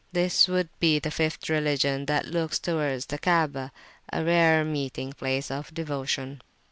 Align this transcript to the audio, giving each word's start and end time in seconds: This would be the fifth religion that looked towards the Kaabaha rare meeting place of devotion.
This 0.11 0.47
would 0.47 0.67
be 0.79 0.97
the 0.97 1.11
fifth 1.11 1.47
religion 1.47 2.07
that 2.07 2.25
looked 2.25 2.63
towards 2.63 3.05
the 3.05 3.19
Kaabaha 3.19 3.69
rare 4.11 4.65
meeting 4.65 5.13
place 5.13 5.51
of 5.51 5.71
devotion. 5.75 6.41